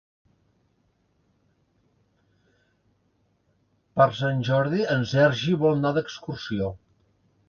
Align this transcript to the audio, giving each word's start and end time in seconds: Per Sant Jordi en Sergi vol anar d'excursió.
Per 4.01 4.07
Sant 4.21 4.41
Jordi 4.47 4.87
en 4.95 5.05
Sergi 5.13 5.59
vol 5.65 5.77
anar 5.81 5.93
d'excursió. 5.99 6.71